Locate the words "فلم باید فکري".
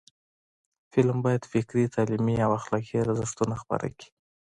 0.91-1.83